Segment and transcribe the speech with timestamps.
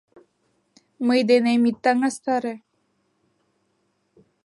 [1.07, 2.55] Мый денем ит таҥастаре